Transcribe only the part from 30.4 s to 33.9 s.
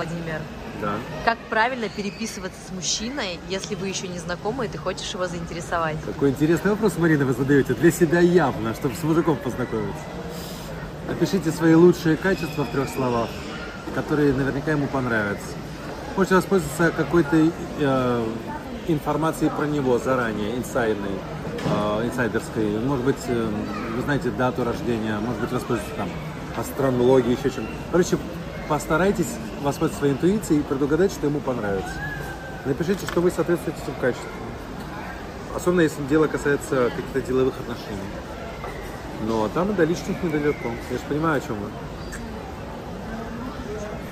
и предугадать, что ему понравится. Напишите, что вы соответствуете